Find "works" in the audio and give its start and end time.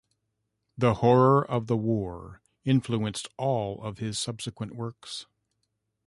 4.75-5.27